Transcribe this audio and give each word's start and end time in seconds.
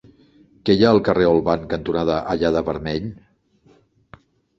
Què 0.69 0.75
hi 0.77 0.85
ha 0.85 0.93
al 0.95 1.01
carrer 1.09 1.27
Olvan 1.31 1.67
cantonada 1.73 2.15
Allada-Vermell? 2.31 3.13